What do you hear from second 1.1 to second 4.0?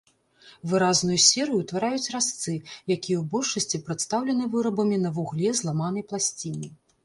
серыю ўтвараюць разцы, якія ў большасці